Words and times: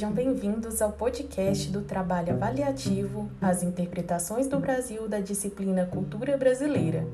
Sejam 0.00 0.14
bem-vindos 0.14 0.80
ao 0.80 0.92
podcast 0.92 1.70
do 1.70 1.82
Trabalho 1.82 2.32
Avaliativo 2.32 3.30
As 3.38 3.62
Interpretações 3.62 4.48
do 4.48 4.58
Brasil 4.58 5.06
da 5.06 5.20
disciplina 5.20 5.84
Cultura 5.84 6.38
Brasileira, 6.38 7.06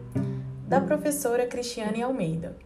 da 0.69 0.81
professora 0.81 1.49
Cristiane 1.49 2.01
Almeida. 2.01 2.57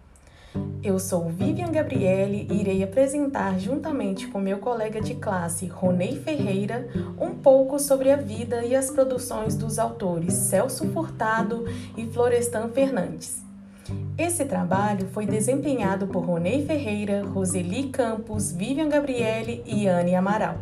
Eu 0.82 0.98
sou 0.98 1.30
Vivian 1.30 1.72
Gabriele 1.72 2.46
e 2.50 2.60
irei 2.60 2.82
apresentar, 2.82 3.58
juntamente 3.58 4.26
com 4.26 4.38
meu 4.38 4.58
colega 4.58 5.00
de 5.00 5.14
classe, 5.14 5.66
Ronei 5.66 6.20
Ferreira, 6.20 6.86
um 7.18 7.30
pouco 7.36 7.78
sobre 7.78 8.10
a 8.10 8.16
vida 8.16 8.62
e 8.62 8.76
as 8.76 8.90
produções 8.90 9.56
dos 9.56 9.78
autores 9.78 10.34
Celso 10.34 10.86
Furtado 10.92 11.64
e 11.96 12.06
Florestan 12.06 12.68
Fernandes. 12.68 13.49
Esse 14.20 14.44
trabalho 14.44 15.08
foi 15.14 15.24
desempenhado 15.24 16.06
por 16.06 16.26
Ronei 16.26 16.66
Ferreira, 16.66 17.24
Roseli 17.24 17.88
Campos, 17.88 18.52
Vivian 18.52 18.86
Gabriele 18.86 19.62
e 19.64 19.88
Anne 19.88 20.14
Amaral. 20.14 20.58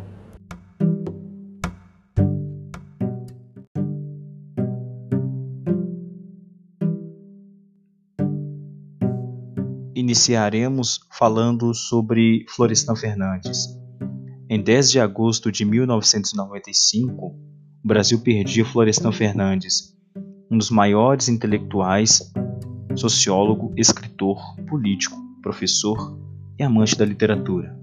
Iniciaremos 9.93 11.01
falando 11.11 11.73
sobre 11.73 12.45
Florestan 12.47 12.95
Fernandes. 12.95 13.77
Em 14.49 14.63
10 14.63 14.89
de 14.89 15.01
agosto 15.01 15.51
de 15.51 15.65
1995, 15.65 17.25
o 17.25 17.35
Brasil 17.83 18.21
perdia 18.21 18.63
Florestan 18.63 19.11
Fernandes, 19.11 19.93
um 20.49 20.57
dos 20.57 20.69
maiores 20.69 21.27
intelectuais 21.27 22.31
sociólogo, 22.99 23.73
escritor, 23.77 24.55
político, 24.67 25.17
professor 25.41 26.19
e 26.57 26.63
amante 26.63 26.97
da 26.97 27.05
literatura. 27.05 27.77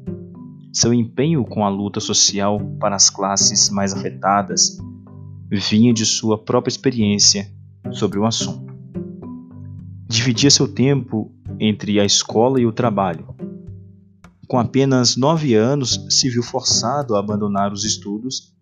Seu 0.72 0.92
empenho 0.92 1.44
com 1.44 1.64
a 1.64 1.68
luta 1.70 2.00
social 2.00 2.60
para 2.78 2.94
as 2.94 3.08
classes 3.08 3.70
mais 3.70 3.94
afetadas 3.94 4.76
vinha 5.50 5.92
de 5.94 6.04
sua 6.04 6.36
própria 6.36 6.70
experiência 6.70 7.50
sobre 7.92 8.18
o 8.18 8.26
assunto. 8.26 8.74
Dividia 10.06 10.50
seu 10.50 10.68
tempo 10.68 11.32
entre 11.58 11.98
a 11.98 12.04
escola 12.04 12.60
e 12.60 12.66
o 12.66 12.72
trabalho. 12.72 13.34
Com 14.46 14.58
apenas 14.58 15.16
nove 15.16 15.54
anos, 15.54 16.06
se 16.10 16.28
viu 16.28 16.42
forçado 16.42 17.16
a 17.16 17.18
abandonar 17.18 17.72
os 17.72 17.84
estudos 17.84 18.54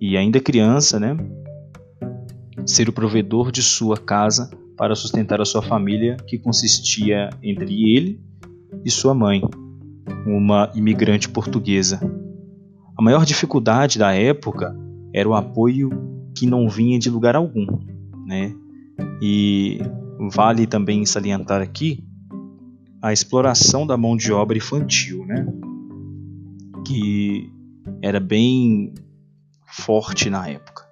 e, 0.00 0.16
ainda 0.16 0.40
criança, 0.40 0.98
né, 0.98 1.16
ser 2.66 2.88
o 2.88 2.92
provedor 2.92 3.52
de 3.52 3.62
sua 3.62 3.96
casa 3.96 4.50
para 4.80 4.94
sustentar 4.94 5.42
a 5.42 5.44
sua 5.44 5.60
família, 5.60 6.16
que 6.26 6.38
consistia 6.38 7.28
entre 7.42 7.94
ele 7.94 8.18
e 8.82 8.90
sua 8.90 9.12
mãe, 9.12 9.42
uma 10.26 10.72
imigrante 10.74 11.28
portuguesa. 11.28 12.00
A 12.98 13.02
maior 13.02 13.26
dificuldade 13.26 13.98
da 13.98 14.14
época 14.14 14.74
era 15.12 15.28
o 15.28 15.34
apoio 15.34 15.90
que 16.34 16.46
não 16.46 16.66
vinha 16.66 16.98
de 16.98 17.10
lugar 17.10 17.36
algum, 17.36 17.66
né? 18.26 18.54
E 19.20 19.80
vale 20.32 20.66
também 20.66 21.04
salientar 21.04 21.60
aqui 21.60 22.02
a 23.02 23.12
exploração 23.12 23.86
da 23.86 23.98
mão 23.98 24.16
de 24.16 24.32
obra 24.32 24.56
infantil, 24.56 25.26
né? 25.26 25.46
Que 26.86 27.52
era 28.00 28.18
bem 28.18 28.94
forte 29.66 30.30
na 30.30 30.48
época. 30.48 30.88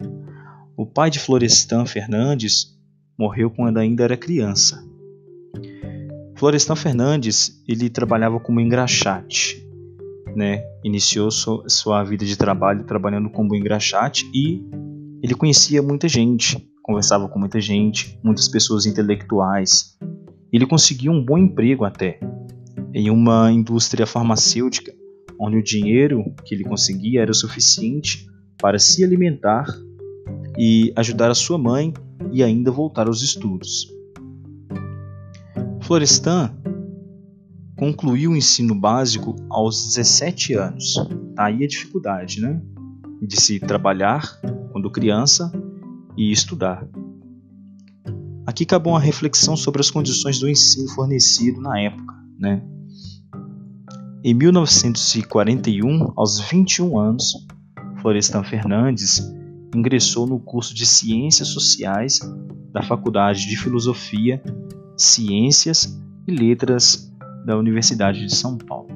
O 0.77 0.85
pai 0.85 1.09
de 1.09 1.19
Florestan 1.19 1.87
Fernandes 1.87 2.78
morreu 3.19 3.51
quando 3.51 3.79
ainda 3.79 4.05
era 4.05 4.17
criança. 4.17 4.87
Florestan 6.37 6.77
Fernandes 6.77 7.61
ele 7.67 7.91
trabalhava 7.91 8.39
como 8.39 8.61
engraxate, 8.61 9.67
né? 10.37 10.63
Iniciou 10.85 11.31
sua 11.33 12.05
vida 12.05 12.25
de 12.25 12.37
trabalho 12.37 12.85
trabalhando 12.85 13.29
como 13.29 13.57
engraxate 13.57 14.31
e 14.33 14.63
ele 15.21 15.35
conhecia 15.35 15.83
muita 15.83 16.07
gente, 16.07 16.65
conversava 16.81 17.29
com 17.29 17.41
muita 17.41 17.61
gente, 17.61 18.17
muitas 18.23 18.47
pessoas 18.47 18.87
intelectuais. 18.87 19.99
Ele 20.53 20.65
conseguiu 20.65 21.11
um 21.11 21.25
bom 21.25 21.37
emprego 21.37 21.85
até 21.85 22.21
em 22.95 23.11
uma 23.11 23.51
indústria 23.51 24.07
farmacêutica, 24.07 24.95
onde 25.41 25.57
o 25.57 25.63
dinheiro 25.63 26.25
que 26.45 26.55
ele 26.55 26.63
conseguia 26.63 27.23
era 27.23 27.33
suficiente 27.33 28.27
para 28.61 28.79
se 28.79 29.05
alimentar 29.05 29.67
e 30.59 30.93
ajudar 30.97 31.31
a 31.31 31.35
sua 31.35 31.57
mãe 31.57 31.95
e 32.33 32.43
ainda 32.43 32.73
voltar 32.73 33.07
aos 33.07 33.23
estudos. 33.23 33.87
Florestan 35.83 36.53
concluiu 37.77 38.33
o 38.33 38.37
ensino 38.37 38.75
básico 38.75 39.37
aos 39.49 39.87
17 39.87 40.55
anos. 40.55 40.95
Daí 41.35 41.63
a 41.63 41.69
dificuldade, 41.69 42.41
né? 42.41 42.61
De 43.23 43.41
se 43.41 43.61
trabalhar 43.61 44.41
quando 44.73 44.91
criança 44.91 45.53
e 46.17 46.33
estudar. 46.33 46.87
Aqui 48.45 48.67
cabe 48.67 48.89
uma 48.89 48.99
reflexão 48.99 49.57
sobre 49.57 49.81
as 49.81 49.91
condições 49.91 50.41
do 50.41 50.49
ensino 50.49 50.89
fornecido 50.89 51.61
na 51.61 51.79
época, 51.81 52.15
né? 52.37 52.65
Em 54.25 54.35
1941, 54.35 56.13
aos 56.17 56.41
21 56.41 56.99
anos, 56.99 57.47
Florestan 58.01 58.43
Fernandes 58.43 59.38
ingressou 59.75 60.27
no 60.27 60.39
curso 60.39 60.75
de 60.75 60.87
Ciências 60.87 61.49
Sociais 61.49 62.21
da 62.73 62.83
Faculdade 62.83 63.47
de 63.47 63.57
Filosofia, 63.57 64.43
Ciências 64.97 65.99
e 66.27 66.33
Letras 66.33 67.13
da 67.45 67.57
Universidade 67.57 68.25
de 68.27 68.35
São 68.35 68.59
Paulo. 68.59 68.89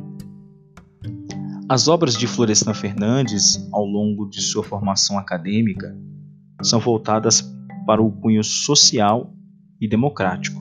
As 1.69 1.88
obras 1.88 2.16
de 2.16 2.27
Florestan 2.27 2.75
Fernandes, 2.75 3.69
ao 3.72 3.84
longo 3.84 4.28
de 4.28 4.43
sua 4.43 4.62
formação 4.62 5.19
acadêmica, 5.19 5.97
são 6.62 6.78
voltadas 6.78 7.43
para 7.87 8.03
o 8.03 8.10
cunho 8.12 8.44
social 8.44 9.34
e 9.81 9.89
democrático. 9.89 10.60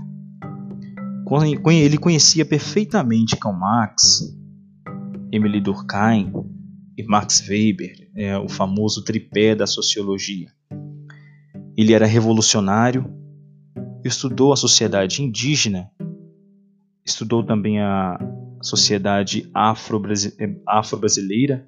Ele 1.68 1.98
conhecia 1.98 2.46
perfeitamente 2.46 3.36
Karl 3.38 3.58
Marx, 3.58 4.36
Emile 5.32 5.62
Durkheim 5.62 6.32
e 6.98 7.04
Max 7.04 7.48
Weber, 7.48 8.01
é, 8.16 8.38
o 8.38 8.50
famoso 8.50 9.04
tripé 9.04 9.56
da 9.56 9.66
sociologia. 9.66 10.52
Ele 11.78 11.94
era 11.94 12.06
revolucionário, 12.06 13.06
estudou 14.04 14.52
a 14.52 14.58
sociedade 14.58 15.24
indígena, 15.24 15.90
estudou 17.06 17.44
também 17.44 17.80
a 17.80 18.20
sociedade 18.62 19.50
afro-brasileira 19.54 21.68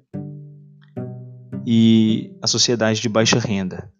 e 1.66 2.36
a 2.42 2.46
sociedade 2.46 3.00
de 3.00 3.08
baixa 3.08 3.38
renda, 3.38 3.90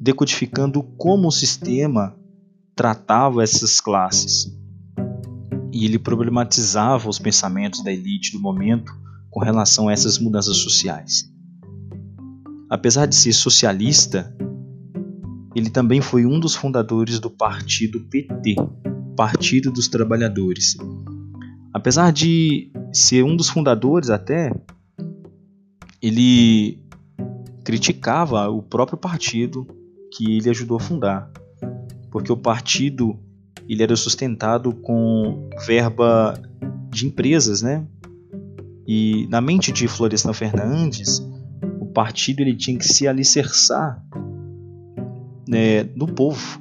decodificando 0.00 0.82
como 0.82 1.28
o 1.28 1.32
sistema 1.32 2.18
tratava 2.74 3.42
essas 3.42 3.80
classes. 3.80 4.52
E 5.72 5.84
ele 5.84 5.98
problematizava 5.98 7.08
os 7.08 7.18
pensamentos 7.18 7.82
da 7.82 7.92
elite 7.92 8.32
do 8.32 8.40
momento 8.40 8.92
com 9.30 9.40
relação 9.40 9.88
a 9.88 9.92
essas 9.92 10.18
mudanças 10.18 10.58
sociais. 10.58 11.33
Apesar 12.74 13.06
de 13.06 13.14
ser 13.14 13.32
socialista, 13.32 14.36
ele 15.54 15.70
também 15.70 16.00
foi 16.00 16.26
um 16.26 16.40
dos 16.40 16.56
fundadores 16.56 17.20
do 17.20 17.30
partido 17.30 18.00
PT, 18.00 18.56
Partido 19.16 19.70
dos 19.70 19.86
Trabalhadores. 19.86 20.76
Apesar 21.72 22.12
de 22.12 22.72
ser 22.92 23.22
um 23.22 23.36
dos 23.36 23.48
fundadores 23.48 24.10
até, 24.10 24.52
ele 26.02 26.82
criticava 27.62 28.48
o 28.48 28.60
próprio 28.60 28.98
partido 28.98 29.68
que 30.12 30.38
ele 30.38 30.50
ajudou 30.50 30.78
a 30.78 30.80
fundar, 30.80 31.30
porque 32.10 32.32
o 32.32 32.36
partido 32.36 33.16
ele 33.68 33.84
era 33.84 33.94
sustentado 33.94 34.74
com 34.74 35.48
verba 35.64 36.34
de 36.90 37.06
empresas, 37.06 37.62
né? 37.62 37.86
E 38.84 39.28
na 39.30 39.40
mente 39.40 39.70
de 39.70 39.86
Florestan 39.86 40.32
Fernandes, 40.32 41.22
partido 41.94 42.40
ele 42.40 42.56
tinha 42.56 42.76
que 42.76 42.86
se 42.86 43.08
alicerçar 43.08 44.04
né, 45.48 45.84
povo, 46.14 46.60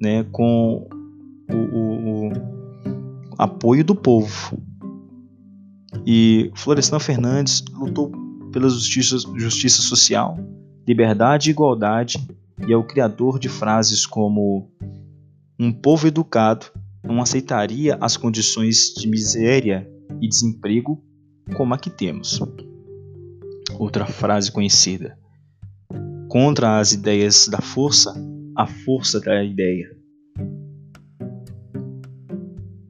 né, 0.00 0.24
com 0.30 0.86
o, 1.50 1.56
o, 1.56 2.28
o 2.28 2.32
apoio 3.38 3.84
do 3.84 3.94
povo. 3.94 4.58
E 6.06 6.50
Florestan 6.54 7.00
Fernandes 7.00 7.64
lutou 7.72 8.12
pela 8.52 8.68
justiça, 8.68 9.16
justiça 9.36 9.80
social, 9.80 10.36
liberdade 10.86 11.48
e 11.48 11.52
igualdade, 11.52 12.18
e 12.66 12.72
é 12.72 12.76
o 12.76 12.86
criador 12.86 13.38
de 13.38 13.48
frases 13.48 14.04
como: 14.04 14.70
Um 15.58 15.72
povo 15.72 16.06
educado 16.06 16.66
não 17.02 17.20
aceitaria 17.20 17.96
as 18.00 18.16
condições 18.16 18.94
de 18.96 19.08
miséria 19.08 19.88
e 20.20 20.28
desemprego 20.28 21.02
como 21.54 21.74
a 21.74 21.78
que 21.78 21.90
temos. 21.90 22.40
Outra 23.78 24.06
frase 24.06 24.52
conhecida. 24.52 25.18
Contra 26.28 26.78
as 26.78 26.92
ideias 26.92 27.48
da 27.48 27.60
força, 27.60 28.14
a 28.56 28.66
força 28.66 29.20
da 29.20 29.42
ideia. 29.42 29.94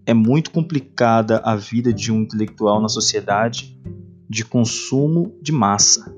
É 0.06 0.12
muito 0.12 0.50
complicada 0.50 1.38
a 1.38 1.56
vida 1.56 1.92
de 1.92 2.12
um 2.12 2.22
intelectual 2.22 2.80
na 2.80 2.88
sociedade 2.88 3.80
de 4.28 4.44
consumo 4.44 5.38
de 5.42 5.52
massa. 5.52 6.14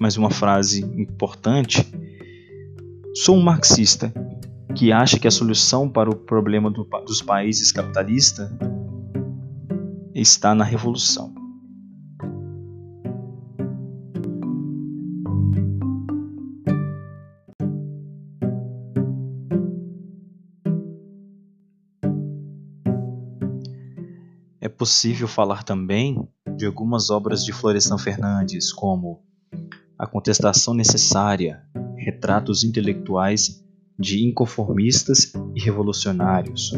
Mais 0.00 0.16
uma 0.16 0.30
frase 0.30 0.82
importante: 0.82 1.86
sou 3.14 3.36
um 3.36 3.42
marxista 3.42 4.12
que 4.74 4.92
acha 4.92 5.18
que 5.18 5.26
a 5.26 5.30
solução 5.30 5.88
para 5.88 6.10
o 6.10 6.16
problema 6.16 6.70
do, 6.70 6.84
dos 7.06 7.22
países 7.22 7.72
capitalistas 7.72 8.50
está 10.14 10.54
na 10.54 10.64
revolução. 10.64 11.35
Possível 24.86 25.26
falar 25.26 25.64
também 25.64 26.28
de 26.56 26.64
algumas 26.64 27.10
obras 27.10 27.44
de 27.44 27.52
Florestan 27.52 27.98
Fernandes, 27.98 28.72
como 28.72 29.20
A 29.98 30.06
Contestação 30.06 30.74
Necessária, 30.74 31.60
Retratos 31.96 32.62
Intelectuais 32.62 33.66
de 33.98 34.24
Inconformistas 34.24 35.32
e 35.56 35.60
Revolucionários, 35.60 36.70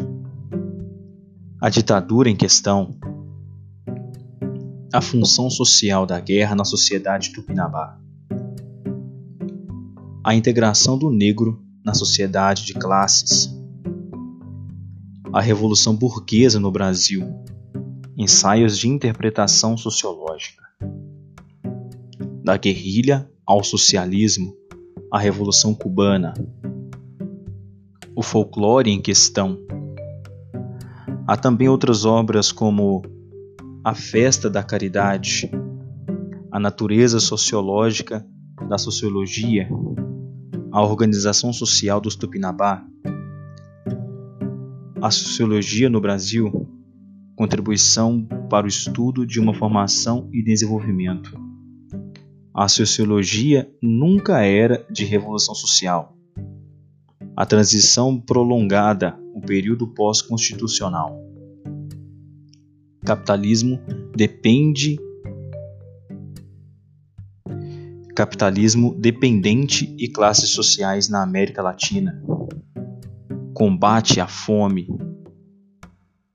A 1.61 1.69
Ditadura 1.69 2.31
em 2.31 2.35
Questão, 2.35 2.97
A 4.91 5.01
Função 5.01 5.47
Social 5.47 6.07
da 6.07 6.19
Guerra 6.19 6.55
na 6.55 6.65
Sociedade 6.65 7.31
Tupinambá, 7.31 7.95
A 10.23 10.33
Integração 10.33 10.97
do 10.97 11.11
Negro 11.11 11.63
na 11.85 11.93
Sociedade 11.93 12.65
de 12.65 12.73
Classes, 12.73 13.55
A 15.31 15.39
Revolução 15.39 15.95
Burguesa 15.95 16.59
no 16.59 16.71
Brasil, 16.71 17.45
Ensaios 18.21 18.77
de 18.77 18.89
interpretação 18.89 19.77
sociológica. 19.77 20.61
Da 22.43 22.57
guerrilha 22.57 23.31
ao 23.45 23.63
socialismo, 23.63 24.53
a 25.09 25.17
Revolução 25.17 25.73
Cubana. 25.73 26.33
O 28.13 28.21
folclore 28.21 28.91
em 28.91 28.99
questão. 28.99 29.57
Há 31.25 31.37
também 31.37 31.69
outras 31.69 32.03
obras 32.03 32.51
como 32.51 33.03
A 33.85 33.95
Festa 33.95 34.49
da 34.49 34.63
Caridade, 34.63 35.49
A 36.51 36.59
Natureza 36.59 37.21
Sociológica 37.21 38.27
da 38.67 38.77
Sociologia, 38.77 39.69
A 40.73 40.81
Organização 40.83 41.53
Social 41.53 42.01
dos 42.01 42.17
Tupinambá, 42.17 42.85
A 45.01 45.09
Sociologia 45.09 45.89
no 45.89 46.01
Brasil, 46.01 46.68
contribuição 47.39 48.27
para 48.49 48.65
o 48.65 48.67
estudo 48.67 49.25
de 49.25 49.39
uma 49.39 49.53
formação 49.53 50.29
e 50.33 50.43
desenvolvimento. 50.43 51.39
A 52.53 52.67
sociologia 52.67 53.73
nunca 53.81 54.41
era 54.41 54.85
de 54.91 55.05
revolução 55.05 55.55
social. 55.55 56.17
A 57.37 57.45
transição 57.45 58.19
prolongada, 58.19 59.17
o 59.33 59.39
período 59.39 59.87
pós-constitucional. 59.87 61.17
Capitalismo 63.05 63.79
depende 64.13 64.99
capitalismo 68.13 68.93
dependente 68.99 69.95
e 69.97 70.09
classes 70.09 70.49
sociais 70.49 71.07
na 71.07 71.23
América 71.23 71.61
Latina. 71.61 72.21
Combate 73.53 74.19
à 74.19 74.27
fome, 74.27 74.89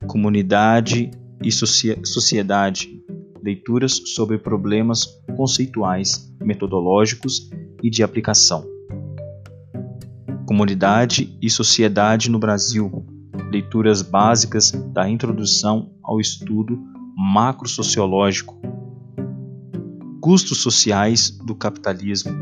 Comunidade 0.06 1.10
e 1.42 1.50
Sociedade 1.50 3.02
Leituras 3.42 4.00
sobre 4.14 4.38
problemas 4.38 5.06
conceituais, 5.36 6.34
metodológicos 6.40 7.50
e 7.82 7.90
de 7.90 8.02
aplicação. 8.02 8.64
Comunidade 10.46 11.36
e 11.42 11.50
Sociedade 11.50 12.30
no 12.30 12.38
Brasil 12.38 13.04
Leituras 13.50 14.00
básicas 14.02 14.72
da 14.92 15.08
introdução 15.08 15.92
ao 16.02 16.20
estudo 16.20 16.78
macrosociológico. 17.16 18.60
Custos 20.20 20.58
sociais 20.58 21.30
do 21.30 21.54
capitalismo. 21.54 22.32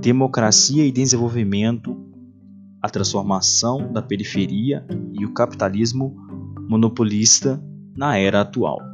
Democracia 0.00 0.84
e 0.84 0.92
desenvolvimento 0.92 2.01
a 2.82 2.88
transformação 2.88 3.92
da 3.92 4.02
periferia 4.02 4.84
e 5.12 5.24
o 5.24 5.32
capitalismo 5.32 6.16
monopolista 6.68 7.62
na 7.96 8.16
era 8.18 8.40
atual. 8.40 8.91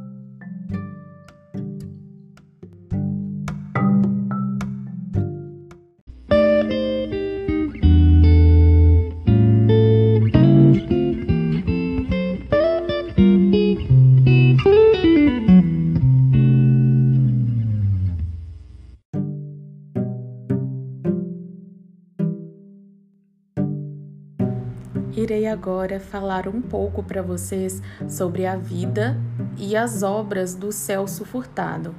Agora 25.49 25.99
falar 25.99 26.47
um 26.47 26.61
pouco 26.61 27.03
para 27.03 27.21
vocês 27.21 27.81
sobre 28.07 28.45
a 28.45 28.55
vida 28.55 29.17
e 29.57 29.75
as 29.75 30.03
obras 30.03 30.55
do 30.55 30.71
Celso 30.71 31.25
Furtado. 31.25 31.93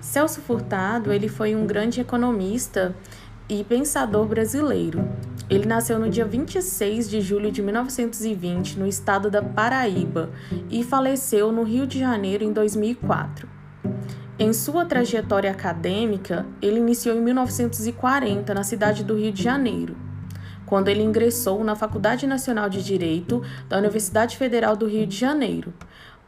Celso 0.00 0.40
Furtado, 0.40 1.12
ele 1.12 1.28
foi 1.28 1.54
um 1.54 1.66
grande 1.66 2.00
economista 2.00 2.94
e 3.48 3.62
pensador 3.64 4.26
brasileiro. 4.26 5.08
Ele 5.48 5.66
nasceu 5.66 5.98
no 5.98 6.08
dia 6.08 6.24
26 6.24 7.08
de 7.08 7.20
julho 7.20 7.52
de 7.52 7.62
1920 7.62 8.78
no 8.78 8.86
estado 8.86 9.30
da 9.30 9.42
Paraíba 9.42 10.30
e 10.70 10.82
faleceu 10.82 11.52
no 11.52 11.62
Rio 11.62 11.86
de 11.86 11.98
Janeiro 11.98 12.42
em 12.44 12.52
2004. 12.52 13.48
Em 14.38 14.52
sua 14.52 14.84
trajetória 14.84 15.50
acadêmica, 15.50 16.46
ele 16.60 16.78
iniciou 16.78 17.16
em 17.16 17.20
1940 17.20 18.54
na 18.54 18.64
cidade 18.64 19.04
do 19.04 19.16
Rio 19.16 19.30
de 19.30 19.42
Janeiro 19.42 20.11
quando 20.72 20.88
ele 20.88 21.02
ingressou 21.02 21.62
na 21.62 21.76
Faculdade 21.76 22.26
Nacional 22.26 22.66
de 22.66 22.82
Direito 22.82 23.42
da 23.68 23.76
Universidade 23.76 24.38
Federal 24.38 24.74
do 24.74 24.86
Rio 24.86 25.06
de 25.06 25.14
Janeiro, 25.14 25.70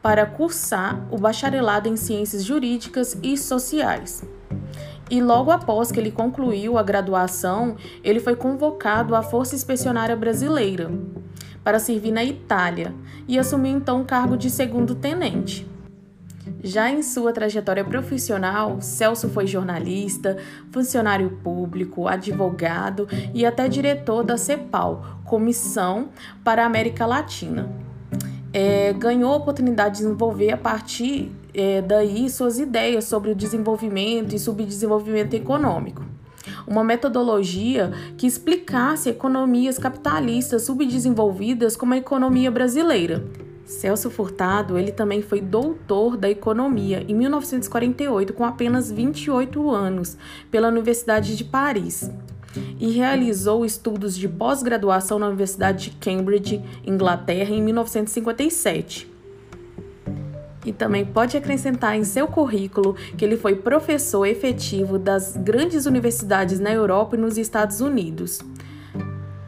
para 0.02 0.26
cursar 0.26 1.02
o 1.10 1.16
bacharelado 1.16 1.88
em 1.88 1.96
Ciências 1.96 2.44
Jurídicas 2.44 3.16
e 3.22 3.38
Sociais. 3.38 4.22
E 5.10 5.22
logo 5.22 5.50
após 5.50 5.90
que 5.90 5.98
ele 5.98 6.10
concluiu 6.10 6.76
a 6.76 6.82
graduação, 6.82 7.76
ele 8.02 8.20
foi 8.20 8.36
convocado 8.36 9.14
à 9.14 9.22
Força 9.22 9.54
Expedicionária 9.54 10.14
Brasileira 10.14 10.90
para 11.64 11.78
servir 11.78 12.12
na 12.12 12.22
Itália 12.22 12.94
e 13.26 13.38
assumiu 13.38 13.74
então 13.74 14.02
o 14.02 14.04
cargo 14.04 14.36
de 14.36 14.50
segundo 14.50 14.94
tenente. 14.94 15.66
Já 16.64 16.90
em 16.90 17.02
sua 17.02 17.30
trajetória 17.30 17.84
profissional, 17.84 18.80
Celso 18.80 19.28
foi 19.28 19.46
jornalista, 19.46 20.38
funcionário 20.72 21.28
público, 21.44 22.08
advogado 22.08 23.06
e 23.34 23.44
até 23.44 23.68
diretor 23.68 24.24
da 24.24 24.38
CEPAL, 24.38 25.20
Comissão 25.26 26.08
para 26.42 26.62
a 26.62 26.66
América 26.66 27.04
Latina. 27.04 27.70
É, 28.50 28.94
ganhou 28.94 29.34
a 29.34 29.36
oportunidade 29.36 29.98
de 29.98 30.04
desenvolver 30.04 30.52
a 30.52 30.56
partir 30.56 31.30
é, 31.52 31.82
daí 31.82 32.30
suas 32.30 32.58
ideias 32.58 33.04
sobre 33.04 33.32
o 33.32 33.34
desenvolvimento 33.34 34.34
e 34.34 34.38
subdesenvolvimento 34.38 35.34
econômico. 35.34 36.02
Uma 36.66 36.82
metodologia 36.82 37.92
que 38.16 38.26
explicasse 38.26 39.10
economias 39.10 39.76
capitalistas 39.76 40.62
subdesenvolvidas 40.62 41.76
como 41.76 41.92
a 41.92 41.98
economia 41.98 42.50
brasileira 42.50 43.22
Celso 43.64 44.10
Furtado, 44.10 44.78
ele 44.78 44.92
também 44.92 45.22
foi 45.22 45.40
doutor 45.40 46.16
da 46.16 46.28
economia 46.28 47.04
em 47.08 47.14
1948 47.14 48.32
com 48.34 48.44
apenas 48.44 48.90
28 48.90 49.70
anos 49.70 50.18
pela 50.50 50.68
Universidade 50.68 51.36
de 51.36 51.44
Paris 51.44 52.10
e 52.78 52.90
realizou 52.90 53.64
estudos 53.64 54.16
de 54.16 54.28
pós-graduação 54.28 55.18
na 55.18 55.26
Universidade 55.26 55.90
de 55.90 55.96
Cambridge, 55.96 56.62
Inglaterra, 56.84 57.50
em 57.50 57.62
1957. 57.62 59.10
E 60.64 60.72
também 60.72 61.04
pode 61.04 61.36
acrescentar 61.36 61.96
em 61.96 62.04
seu 62.04 62.26
currículo 62.26 62.94
que 63.18 63.24
ele 63.24 63.36
foi 63.36 63.56
professor 63.56 64.24
efetivo 64.24 64.98
das 64.98 65.36
grandes 65.36 65.84
universidades 65.84 66.58
na 66.58 66.72
Europa 66.72 67.16
e 67.16 67.18
nos 67.18 67.36
Estados 67.36 67.80
Unidos 67.80 68.40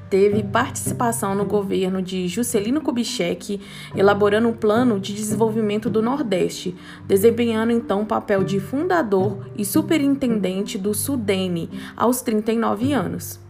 teve 0.08 0.42
participação 0.42 1.34
no 1.34 1.44
governo 1.44 2.00
de 2.00 2.28
Juscelino 2.28 2.80
Kubitschek, 2.80 3.60
elaborando 3.94 4.48
um 4.48 4.52
plano 4.52 5.00
de 5.00 5.12
desenvolvimento 5.14 5.90
do 5.90 6.02
Nordeste, 6.02 6.74
desempenhando 7.06 7.72
então 7.72 8.02
o 8.02 8.06
papel 8.06 8.44
de 8.44 8.60
fundador 8.60 9.46
e 9.56 9.64
superintendente 9.64 10.78
do 10.78 10.94
Sudene 10.94 11.70
aos 11.96 12.20
39 12.20 12.92
anos. 12.92 13.40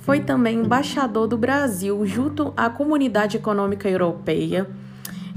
Foi 0.00 0.20
também 0.20 0.58
embaixador 0.58 1.26
do 1.26 1.38
Brasil 1.38 2.04
junto 2.04 2.52
à 2.56 2.68
Comunidade 2.68 3.38
Econômica 3.38 3.88
Europeia, 3.88 4.68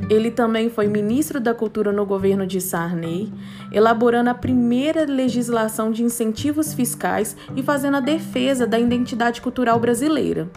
Ele 0.09 0.29
também 0.29 0.69
foi 0.69 0.87
ministro 0.87 1.39
da 1.39 1.53
Cultura 1.53 1.91
no 1.91 2.05
governo 2.05 2.45
de 2.45 2.61
Sarney, 2.61 3.33
elaborando 3.71 4.29
a 4.29 4.33
primeira 4.33 5.05
legislação 5.05 5.91
de 5.91 6.03
incentivos 6.03 6.73
fiscais 6.73 7.35
e 7.55 7.63
fazendo 7.63 7.97
a 7.97 8.01
defesa 8.01 8.67
da 8.67 8.79
identidade 8.79 9.41
cultural 9.41 9.79
brasileira. 9.79 10.47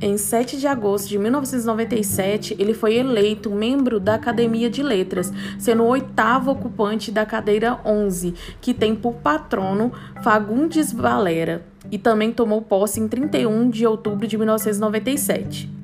Em 0.00 0.18
7 0.18 0.58
de 0.58 0.66
agosto 0.66 1.08
de 1.08 1.16
1997, 1.16 2.56
ele 2.58 2.74
foi 2.74 2.96
eleito 2.96 3.50
membro 3.50 3.98
da 3.98 4.14
Academia 4.14 4.68
de 4.68 4.82
Letras, 4.82 5.32
sendo 5.58 5.84
o 5.84 5.88
oitavo 5.88 6.50
ocupante 6.50 7.10
da 7.10 7.24
cadeira 7.24 7.80
11, 7.84 8.34
que 8.60 8.74
tem 8.74 8.94
por 8.94 9.14
patrono 9.14 9.92
Fagundes 10.22 10.92
Valera, 10.92 11.64
e 11.90 11.98
também 11.98 12.32
tomou 12.32 12.60
posse 12.60 13.00
em 13.00 13.08
31 13.08 13.70
de 13.70 13.86
outubro 13.86 14.26
de 14.26 14.36
1997. 14.36 15.75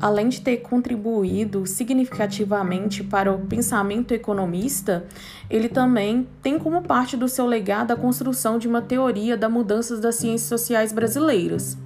Além 0.00 0.28
de 0.28 0.42
ter 0.42 0.58
contribuído 0.58 1.66
significativamente 1.66 3.02
para 3.02 3.32
o 3.32 3.46
pensamento 3.46 4.12
economista, 4.12 5.06
ele 5.48 5.68
também 5.68 6.28
tem 6.42 6.58
como 6.58 6.82
parte 6.82 7.16
do 7.16 7.26
seu 7.26 7.46
legado 7.46 7.90
a 7.90 7.96
construção 7.96 8.58
de 8.58 8.68
uma 8.68 8.82
teoria 8.82 9.36
da 9.36 9.48
mudança 9.48 9.96
das 9.96 10.16
ciências 10.16 10.48
sociais 10.48 10.92
brasileiras. 10.92 11.78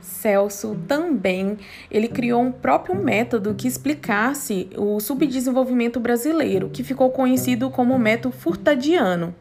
Celso 0.00 0.76
também 0.88 1.58
ele 1.90 2.08
criou 2.08 2.40
um 2.40 2.52
próprio 2.52 2.94
método 2.94 3.54
que 3.54 3.68
explicasse 3.68 4.68
o 4.76 4.98
subdesenvolvimento 4.98 6.00
brasileiro, 6.00 6.70
que 6.70 6.82
ficou 6.82 7.10
conhecido 7.10 7.70
como 7.70 7.98
método 7.98 8.34
furtadiano. 8.34 9.34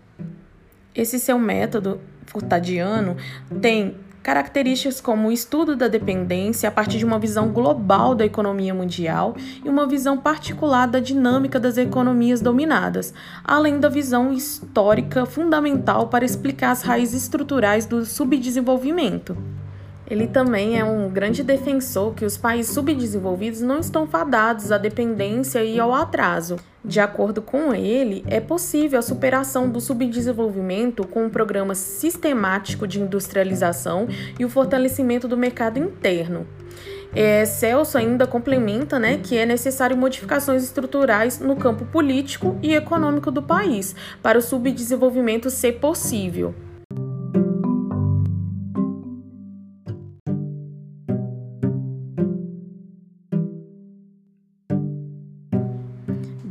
Esse 0.94 1.20
seu 1.20 1.40
método 1.40 2.02
furtadiano 2.25 3.16
tem 3.62 3.96
características 4.25 5.00
como 5.00 5.27
o 5.27 5.32
estudo 5.32 5.75
da 5.75 5.88
dependência 5.88 6.67
a 6.67 6.72
partir 6.72 6.98
de 6.98 7.05
uma 7.05 7.20
visão 7.20 7.50
global 7.50 8.15
da 8.15 8.25
economia 8.25 8.74
mundial 8.74 9.36
e 9.63 9.70
uma 9.70 9.86
visão 9.86 10.17
particular 10.17 10.88
da 10.88 11.00
dinâmica 11.00 11.60
das 11.60 11.77
economias 11.77 12.41
dominadas, 12.41 13.13
além 13.44 13.79
da 13.79 13.88
visão 13.88 14.34
histórica 14.34 15.27
fundamental 15.27 16.08
para 16.08 16.25
explicar 16.25 16.72
as 16.72 16.82
raízes 16.82 17.22
estruturais 17.22 17.86
do 17.86 18.03
subdesenvolvimento. 18.03 19.38
Ele 20.07 20.27
também 20.27 20.79
é 20.79 20.83
um 20.83 21.09
grande 21.09 21.41
defensor 21.43 22.13
que 22.13 22.25
os 22.25 22.38
países 22.38 22.74
subdesenvolvidos 22.74 23.62
não 23.62 23.79
estão 23.79 24.05
fadados 24.05 24.71
à 24.71 24.77
dependência 24.77 25.63
e 25.63 25.79
ao 25.79 25.93
atraso. 25.93 26.57
De 26.83 27.00
acordo 27.00 27.41
com 27.41 27.74
ele, 27.74 28.24
é 28.27 28.39
possível 28.39 29.00
a 29.00 29.01
superação 29.01 29.67
do 29.67 29.81
subdesenvolvimento 29.81 31.07
com 31.07 31.25
um 31.25 31.29
programa 31.29 31.74
sistemático 31.74 32.88
de 32.88 33.01
industrialização 33.01 34.07
e 34.38 34.45
o 34.45 34.50
fortalecimento 34.50 35.27
do 35.27 35.35
mercado 35.35 35.79
interno. 35.79 36.45
É, 37.15 37.45
Celso 37.45 37.97
ainda 37.97 38.27
complementa 38.27 39.00
né, 39.00 39.17
que 39.17 39.38
é 39.38 39.45
necessário 39.45 39.97
modificações 39.97 40.63
estruturais 40.63 41.39
no 41.39 41.55
campo 41.55 41.85
político 41.85 42.59
e 42.62 42.75
econômico 42.75 43.31
do 43.31 43.41
país 43.41 43.95
para 44.21 44.38
o 44.38 44.41
subdesenvolvimento 44.41 45.50
ser 45.50 45.79
possível. 45.79 46.53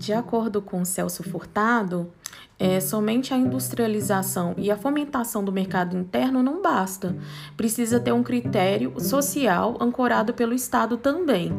De 0.05 0.13
acordo 0.13 0.61
com 0.61 0.85
Celso 0.85 1.23
Furtado, 1.23 2.13
é, 2.59 2.79
somente 2.79 3.33
a 3.33 3.39
industrialização 3.39 4.55
e 4.59 4.71
a 4.71 4.77
fomentação 4.77 5.43
do 5.43 5.51
mercado 5.51 5.97
interno 5.97 6.43
não 6.43 6.61
basta. 6.61 7.17
Precisa 7.57 7.99
ter 7.99 8.13
um 8.13 8.23
critério 8.23 8.93
social 9.01 9.79
ancorado 9.81 10.35
pelo 10.35 10.53
Estado 10.53 10.99
também. 10.99 11.59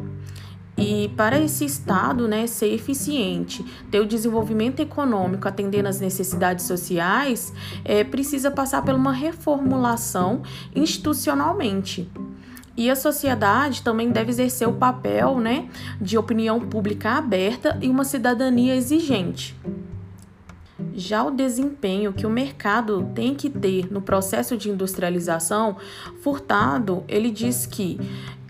E 0.78 1.08
para 1.16 1.40
esse 1.40 1.64
Estado 1.64 2.28
né, 2.28 2.46
ser 2.46 2.72
eficiente, 2.72 3.64
ter 3.90 3.98
o 3.98 4.06
desenvolvimento 4.06 4.78
econômico 4.78 5.48
atendendo 5.48 5.88
às 5.88 5.98
necessidades 5.98 6.66
sociais, 6.66 7.52
é, 7.84 8.04
precisa 8.04 8.48
passar 8.48 8.80
por 8.84 8.94
uma 8.94 9.12
reformulação 9.12 10.42
institucionalmente. 10.72 12.08
E 12.76 12.90
a 12.90 12.96
sociedade 12.96 13.82
também 13.82 14.10
deve 14.10 14.30
exercer 14.30 14.68
o 14.68 14.74
papel 14.74 15.38
né, 15.38 15.68
de 16.00 16.18
opinião 16.18 16.60
pública 16.60 17.12
aberta 17.12 17.78
e 17.80 17.88
uma 17.88 18.04
cidadania 18.04 18.74
exigente. 18.76 19.56
Já 20.94 21.24
o 21.24 21.30
desempenho 21.30 22.12
que 22.12 22.26
o 22.26 22.30
mercado 22.30 23.10
tem 23.14 23.34
que 23.34 23.48
ter 23.48 23.90
no 23.90 24.00
processo 24.00 24.56
de 24.56 24.70
industrialização, 24.70 25.76
Furtado, 26.20 27.02
ele 27.08 27.30
diz 27.30 27.66
que 27.66 27.98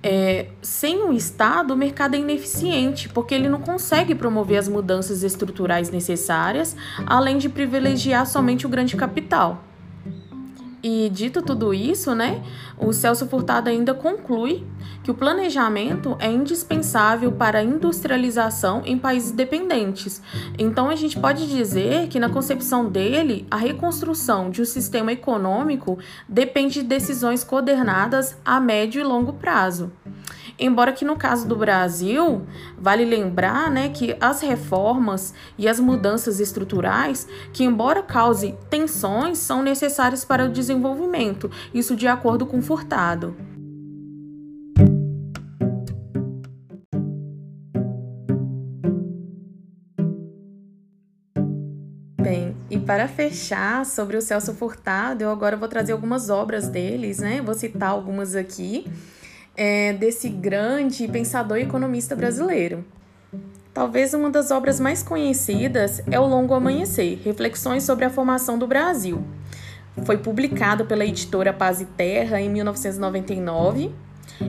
é, 0.03 0.51
sem 0.63 1.03
o 1.03 1.13
Estado, 1.13 1.75
o 1.75 1.77
mercado 1.77 2.15
é 2.15 2.19
ineficiente, 2.19 3.09
porque 3.09 3.35
ele 3.35 3.49
não 3.49 3.61
consegue 3.61 4.15
promover 4.15 4.59
as 4.59 4.69
mudanças 4.69 5.25
estruturais 5.25 5.91
necessárias, 5.91 6.77
além 7.05 7.39
de 7.39 7.49
privilegiar 7.49 8.27
somente 8.27 8.67
o 8.67 8.69
grande 8.69 8.97
capital. 8.97 9.65
E 10.89 11.11
dito 11.11 11.43
tudo 11.43 11.75
isso, 11.75 12.15
né, 12.15 12.45
o 12.79 12.93
Celso 12.93 13.27
Furtado 13.27 13.69
ainda 13.69 13.93
conclui 13.93 14.65
que 15.03 15.11
o 15.11 15.15
planejamento 15.15 16.17
é 16.21 16.31
indispensável 16.31 17.33
para 17.33 17.59
a 17.59 17.63
industrialização 17.65 18.83
em 18.85 18.97
países 18.97 19.33
dependentes. 19.33 20.23
Então 20.57 20.89
a 20.89 20.95
gente 20.95 21.19
pode 21.19 21.49
dizer 21.49 22.07
que 22.07 22.21
na 22.21 22.29
concepção 22.29 22.89
dele, 22.89 23.49
a 23.51 23.57
reconstrução 23.57 24.49
de 24.49 24.63
um 24.63 24.65
sistema 24.65 25.11
econômico 25.11 25.99
depende 26.29 26.83
de 26.83 26.87
decisões 26.87 27.43
coordenadas 27.43 28.37
a 28.45 28.61
médio 28.61 29.01
e 29.01 29.05
longo 29.05 29.33
prazo. 29.33 29.91
Embora 30.59 30.93
que 30.93 31.05
no 31.05 31.17
caso 31.17 31.47
do 31.47 31.55
Brasil, 31.55 32.47
vale 32.79 33.05
lembrar 33.05 33.71
né, 33.71 33.91
que 33.91 34.17
as 34.19 34.41
reformas 34.41 35.35
e 35.59 35.69
as 35.69 35.79
mudanças 35.79 36.41
estruturais, 36.41 37.29
que 37.53 37.63
embora 37.63 38.03
cause 38.03 38.55
tensões, 38.71 39.39
são 39.39 39.63
necessárias 39.63 40.25
para 40.25 40.47
o 40.47 40.49
desenvolvimento, 40.49 41.51
isso 41.75 41.95
de 41.95 42.09
acordo 42.09 42.47
com 42.47 42.63
Furtado. 42.63 43.37
Bem, 52.19 52.57
e 52.71 52.79
para 52.79 53.07
fechar 53.07 53.85
sobre 53.85 54.17
o 54.17 54.23
Celso 54.23 54.55
Furtado, 54.55 55.23
eu 55.23 55.31
agora 55.31 55.57
vou 55.57 55.69
trazer 55.69 55.93
algumas 55.93 56.31
obras 56.31 56.69
deles, 56.69 57.19
né? 57.19 57.43
Vou 57.43 57.55
citar 57.55 57.91
algumas 57.91 58.35
aqui 58.35 58.87
é, 59.57 59.93
desse 59.93 60.29
grande 60.29 61.09
pensador 61.09 61.59
e 61.59 61.63
economista 61.63 62.15
brasileiro. 62.15 62.85
Talvez 63.73 64.15
uma 64.15 64.31
das 64.31 64.51
obras 64.51 64.81
mais 64.81 65.03
conhecidas 65.03 66.03
é 66.11 66.19
O 66.19 66.27
Longo 66.27 66.55
Amanhecer 66.55 67.19
Reflexões 67.23 67.83
sobre 67.83 68.05
a 68.05 68.11
Formação 68.11 68.59
do 68.59 68.67
Brasil. 68.67 69.23
Foi 70.05 70.19
publicado 70.19 70.85
pela 70.85 71.05
editora 71.05 71.53
Paz 71.53 71.81
e 71.81 71.85
Terra 71.85 72.41
em 72.41 72.49
1999. 72.49 73.93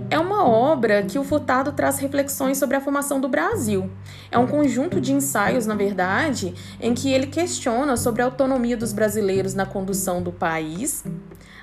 É 0.10 0.20
uma 0.20 0.46
obra 0.46 1.04
que 1.04 1.18
o 1.18 1.24
Furtado 1.24 1.72
traz 1.72 1.98
reflexões 2.00 2.58
sobre 2.58 2.76
a 2.76 2.82
formação 2.82 3.22
do 3.22 3.30
Brasil. 3.30 3.90
É 4.30 4.38
um 4.38 4.48
conjunto 4.48 5.00
de 5.00 5.14
ensaios, 5.14 5.66
na 5.66 5.76
verdade, 5.76 6.54
em 6.80 6.94
que 6.94 7.12
ele 7.12 7.28
questiona 7.28 7.96
sobre 7.96 8.22
a 8.22 8.26
autonomia 8.26 8.76
dos 8.76 8.92
brasileiros 8.92 9.54
na 9.54 9.66
condução 9.66 10.22
do 10.22 10.32
país, 10.32 11.06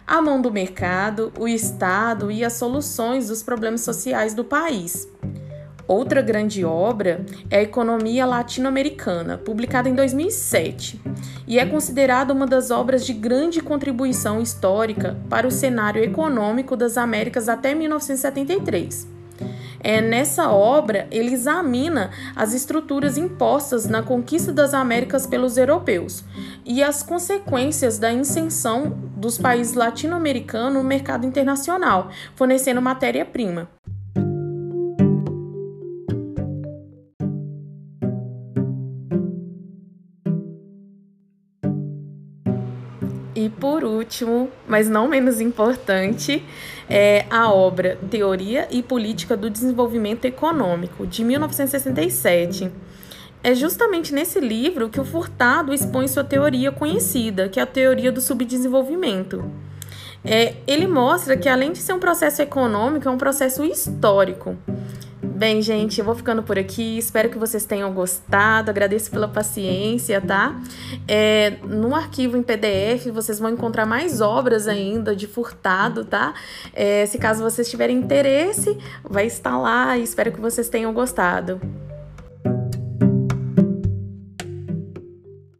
a 0.06 0.20
mão 0.20 0.40
do 0.40 0.50
mercado, 0.50 1.32
o 1.38 1.48
Estado 1.48 2.30
e 2.30 2.44
as 2.44 2.54
soluções 2.54 3.28
dos 3.28 3.42
problemas 3.42 3.80
sociais 3.80 4.34
do 4.34 4.44
país. 4.44 5.08
Outra 5.86 6.22
grande 6.22 6.64
obra 6.64 7.24
é 7.50 7.58
a 7.58 7.62
Economia 7.62 8.24
Latino-Americana, 8.24 9.36
publicada 9.36 9.88
em 9.88 9.94
2007, 9.94 11.00
e 11.46 11.58
é 11.58 11.66
considerada 11.66 12.32
uma 12.32 12.46
das 12.46 12.70
obras 12.70 13.04
de 13.04 13.12
grande 13.12 13.60
contribuição 13.60 14.40
histórica 14.40 15.18
para 15.28 15.46
o 15.46 15.50
cenário 15.50 16.02
econômico 16.02 16.74
das 16.74 16.96
Américas 16.96 17.50
até 17.50 17.74
1973. 17.74 19.13
É, 19.84 20.00
nessa 20.00 20.50
obra, 20.50 21.06
ele 21.10 21.34
examina 21.34 22.10
as 22.34 22.54
estruturas 22.54 23.18
impostas 23.18 23.86
na 23.86 24.02
conquista 24.02 24.50
das 24.50 24.72
Américas 24.72 25.26
pelos 25.26 25.58
europeus 25.58 26.24
e 26.64 26.82
as 26.82 27.02
consequências 27.02 27.98
da 27.98 28.10
inserção 28.10 28.98
dos 29.14 29.36
países 29.36 29.74
latino-americanos 29.74 30.82
no 30.82 30.82
mercado 30.82 31.26
internacional, 31.26 32.08
fornecendo 32.34 32.80
matéria-prima. 32.80 33.68
Último, 44.04 44.50
mas 44.68 44.88
não 44.88 45.08
menos 45.08 45.40
importante, 45.40 46.44
é 46.88 47.24
a 47.30 47.50
obra 47.50 47.98
Teoria 48.10 48.68
e 48.70 48.82
Política 48.82 49.36
do 49.36 49.48
Desenvolvimento 49.48 50.26
Econômico, 50.26 51.06
de 51.06 51.24
1967. 51.24 52.70
É 53.42 53.54
justamente 53.54 54.14
nesse 54.14 54.40
livro 54.40 54.88
que 54.88 55.00
o 55.00 55.04
Furtado 55.04 55.72
expõe 55.72 56.06
sua 56.06 56.24
teoria 56.24 56.70
conhecida, 56.70 57.48
que 57.48 57.58
é 57.58 57.62
a 57.62 57.66
teoria 57.66 58.12
do 58.12 58.20
subdesenvolvimento. 58.20 59.50
É, 60.24 60.54
ele 60.66 60.86
mostra 60.86 61.36
que, 61.36 61.48
além 61.48 61.72
de 61.72 61.78
ser 61.78 61.92
um 61.92 61.98
processo 61.98 62.40
econômico, 62.40 63.06
é 63.06 63.10
um 63.10 63.18
processo 63.18 63.64
histórico. 63.64 64.56
Bem, 65.44 65.60
gente, 65.60 65.98
eu 65.98 66.06
vou 66.06 66.14
ficando 66.14 66.42
por 66.42 66.58
aqui. 66.58 66.96
Espero 66.96 67.28
que 67.28 67.36
vocês 67.36 67.66
tenham 67.66 67.92
gostado. 67.92 68.70
Agradeço 68.70 69.10
pela 69.10 69.28
paciência, 69.28 70.18
tá? 70.18 70.58
É, 71.06 71.58
no 71.68 71.94
arquivo 71.94 72.38
em 72.38 72.42
PDF 72.42 73.08
vocês 73.12 73.38
vão 73.38 73.50
encontrar 73.50 73.84
mais 73.84 74.22
obras 74.22 74.66
ainda 74.66 75.14
de 75.14 75.26
Furtado, 75.26 76.02
tá? 76.02 76.32
É, 76.72 77.04
se 77.04 77.18
caso 77.18 77.42
vocês 77.42 77.68
tiverem 77.68 77.98
interesse, 77.98 78.78
vai 79.02 79.26
estar 79.26 79.58
lá 79.58 79.98
espero 79.98 80.32
que 80.32 80.40
vocês 80.40 80.70
tenham 80.70 80.94
gostado. 80.94 81.60